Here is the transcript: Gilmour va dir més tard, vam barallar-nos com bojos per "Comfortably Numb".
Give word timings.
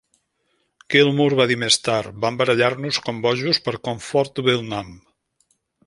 Gilmour 0.95 1.35
va 1.41 1.47
dir 1.51 1.59
més 1.65 1.77
tard, 1.89 2.17
vam 2.25 2.41
barallar-nos 2.41 2.99
com 3.09 3.23
bojos 3.27 3.63
per 3.69 3.79
"Comfortably 3.91 4.61
Numb". 4.75 5.03